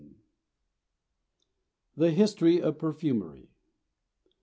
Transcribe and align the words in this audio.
THE 1.95 2.09
HISTORY 2.09 2.59
OF 2.59 2.79
PERFUMERY. 2.79 3.51